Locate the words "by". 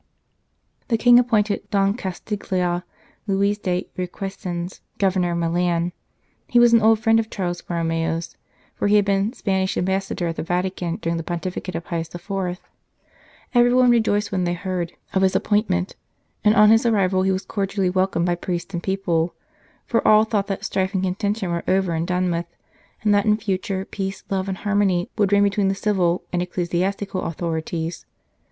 18.25-18.33